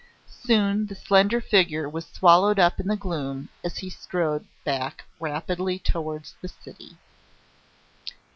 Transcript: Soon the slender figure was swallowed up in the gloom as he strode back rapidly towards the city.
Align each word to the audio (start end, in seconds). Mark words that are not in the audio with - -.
Soon 0.25 0.87
the 0.87 0.95
slender 0.95 1.39
figure 1.39 1.87
was 1.87 2.07
swallowed 2.07 2.57
up 2.57 2.79
in 2.79 2.87
the 2.87 2.95
gloom 2.95 3.49
as 3.63 3.77
he 3.77 3.89
strode 3.91 4.43
back 4.63 5.05
rapidly 5.19 5.77
towards 5.77 6.33
the 6.41 6.47
city. 6.47 6.97